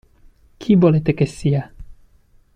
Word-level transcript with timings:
Chi 0.57 0.73
volete 0.73 1.13
che 1.13 1.27
sia? 1.27 1.71